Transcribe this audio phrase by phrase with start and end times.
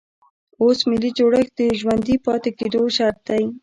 [0.61, 3.43] اوس ملي جوړښت د ژوندي پاتې کېدو شرط دی.